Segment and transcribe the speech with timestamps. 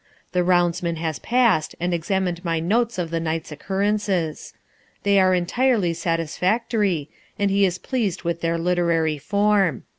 [0.31, 4.51] The roundsman has passed and examined my notes of the night's occurrences.
[5.03, 9.83] They are entirely satisfactory, and he is pleased with their literary form.